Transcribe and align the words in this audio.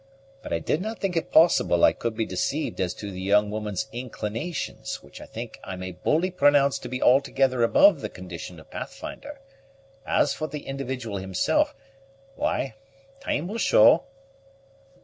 But 0.41 0.51
I 0.51 0.57
did 0.57 0.81
not 0.81 0.97
think 0.97 1.15
it 1.15 1.31
possible 1.31 1.83
I 1.83 1.93
could 1.93 2.15
be 2.17 2.25
deceived 2.25 2.81
as 2.81 2.95
to 2.95 3.11
the 3.11 3.21
young 3.21 3.51
woman's 3.51 3.87
inclinations, 3.93 5.03
which 5.03 5.21
I 5.21 5.27
think 5.27 5.59
I 5.63 5.75
may 5.75 5.91
boldly 5.91 6.31
pronounce 6.31 6.79
to 6.79 6.89
be 6.89 7.03
altogether 7.03 7.61
above 7.61 8.01
the 8.01 8.09
condition 8.09 8.59
of 8.59 8.71
Pathfinder. 8.71 9.41
As 10.03 10.33
for 10.33 10.47
the 10.47 10.61
individual 10.65 11.17
himself 11.17 11.75
why, 12.35 12.73
time 13.19 13.47
will 13.47 13.59
show." 13.59 14.05